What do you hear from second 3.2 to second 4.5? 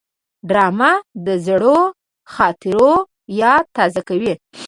یاد تازه کوي